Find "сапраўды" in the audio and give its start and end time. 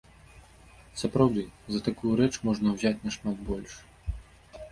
1.01-1.43